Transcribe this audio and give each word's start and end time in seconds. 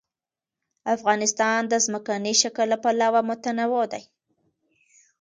افغانستان 0.95 1.59
د 1.67 1.73
ځمکنی 1.85 2.33
شکل 2.41 2.67
له 2.73 2.77
پلوه 2.83 3.21
متنوع 3.29 3.85
دی. 3.93 4.03